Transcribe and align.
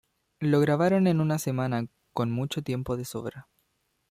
Lo 0.39 0.59
grabaron 0.61 1.05
en 1.05 1.21
una 1.21 1.37
semana 1.37 1.85
con 2.11 2.31
mucho 2.31 2.63
tiempo 2.63 2.97
de 2.97 3.05
sobra. 3.05 3.49